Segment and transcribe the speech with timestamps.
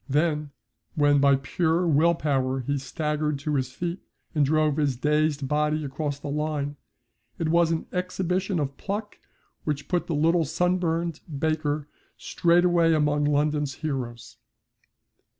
[0.09, 0.49] Then
[0.95, 3.99] when by pure will power he staggered to his feet
[4.33, 6.75] and drove his dazed body across the line,
[7.37, 9.19] it was an exhibition of pluck
[9.63, 11.87] which put the little sunburned baker
[12.17, 14.37] straightway among London's heroes.